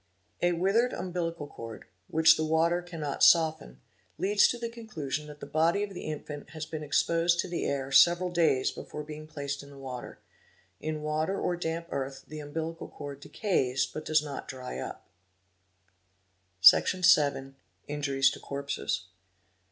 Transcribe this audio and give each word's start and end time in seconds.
A 0.41 0.53
withered 0.53 0.93
umbilical 0.93 1.45
cord, 1.45 1.85
which 2.07 2.35
the 2.35 2.43
water 2.43 2.81
cannots 2.81 3.35
often, 3.35 3.81
leads 4.17 4.47
to 4.47 4.57
the 4.57 4.67
conclusion 4.67 5.27
that 5.27 5.41
the 5.41 5.45
body 5.45 5.83
of 5.83 5.93
the 5.93 6.05
infant 6.05 6.49
has 6.55 6.65
been 6.65 6.81
exposed 6.81 7.37
to 7.39 7.47
the 7.47 7.65
air 7.67 7.91
several 7.91 8.31
days 8.31 8.71
before 8.71 9.03
being 9.03 9.27
placed 9.27 9.61
in 9.61 9.69
the 9.69 9.77
water; 9.77 10.17
in 10.79 11.03
water 11.03 11.39
or 11.39 11.55
damp 11.55 11.85
earth 11.91 12.23
the 12.27 12.39
umbilical 12.39 12.87
cord 12.87 13.19
decays 13.19 13.85
but 13.85 14.03
does 14.05 14.23
not 14.23 14.47
dry 14.47 14.79
up 14.79 15.05
"2, 16.63 16.63
Section 16.69 17.03
vii.—Injuries 17.03 18.31
to 18.31 18.39
Corpses. 18.39 19.03